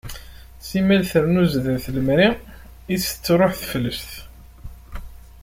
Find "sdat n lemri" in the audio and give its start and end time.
1.51-2.29